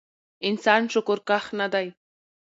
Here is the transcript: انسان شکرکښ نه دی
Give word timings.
انسان 0.47 0.81
شکرکښ 0.93 1.45
نه 1.59 1.67
دی 1.73 1.87